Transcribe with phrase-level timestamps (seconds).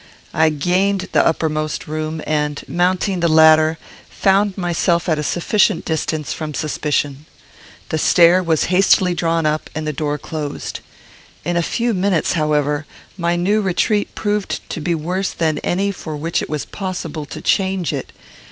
[0.33, 3.77] I gained the uppermost room, and, mounting the ladder,
[4.09, 7.27] found myself at a sufficient distance from suspicion.
[7.89, 10.79] The stair was hastily drawn up, and the door closed.
[11.45, 16.15] In a few minutes, however, my new retreat proved to be worse than any for
[16.17, 18.11] which it was possible to change it.